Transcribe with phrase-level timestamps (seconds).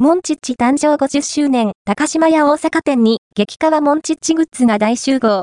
[0.00, 5.42] モンチッチ誕生50周年、高島屋大阪店に激化モンチッチグッズが大集合。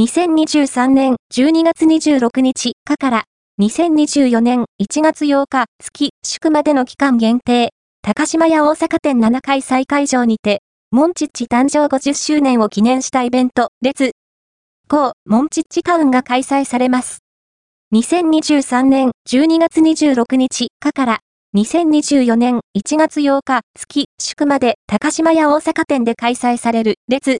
[0.00, 3.24] 2023年12月26日かから
[3.60, 7.68] 2024年1月8日月祝までの期間限定、
[8.02, 17.18] 高島屋大阪店7階再会場にて、モンチッチ誕生50周年を記念したイベント、列、ーモンチッチタウンが開催されます。
[17.94, 21.18] 2023年12月26日かから
[21.56, 27.38] 2024年1月8日月祝まで高島屋大阪店で開催される列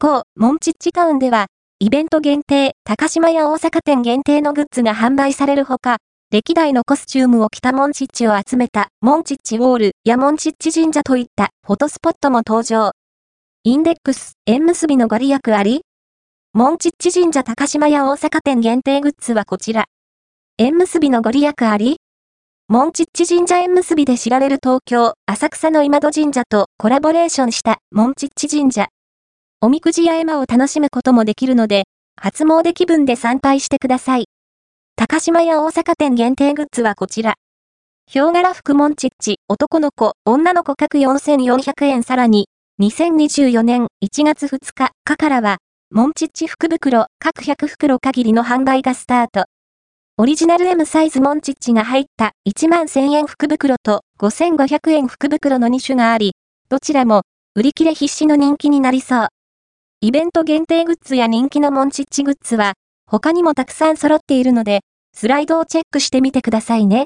[0.00, 1.46] ーモンチッチタウンでは
[1.78, 5.96] イベント限定高島屋大阪店限定のグッズが販売されるほか
[6.30, 12.92] 歴代のコスチュームを着たモンチッチを集めたモンチッチウォールやモンチッチ神社といったフォトスポットも登場。
[13.64, 15.80] インデックス、縁結びのご利益あり？
[16.52, 19.86] モンチッチ神社高島屋大阪店限定グッズはこちら。
[20.58, 22.01] 縁結びのご利益あり？
[22.72, 28.88] モンチッチ神社縁結びで知られる東京、浅草の今戸神社とコラボレーションしたモンチッチ神社。
[29.60, 31.84] おみくじや絵馬を楽しむこともできるので、
[32.18, 34.24] 初詣気分で参拝してください。
[34.96, 37.34] 高島屋大阪店限定グッズはこちら。
[38.06, 42.46] ヒョウ柄服モンチッチ、男の子、女の子各4400円さらに、
[42.80, 45.58] 2024年1月2日かからは、
[45.90, 49.44] モンチッチ福袋各100袋限りの販売がスタート。
[50.18, 56.32] オリジナル M サイズモンチッチが入った1万1000円福袋と5500円福袋の2種があり、
[56.68, 57.22] どちらも
[57.54, 59.28] 売り切れ必至の人気になりそう。
[60.02, 62.74] イベント限定グッズや人気のモンチッチグッズは
[63.06, 64.80] 他にもたくさん揃っているので、
[65.14, 67.00] スライドをチェックしてみてくださいね。